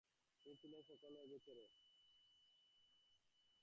তিনি 0.45 0.55
ছিলেন 0.61 0.81
সকলে 0.89 1.17
অগোচরে। 1.19 1.65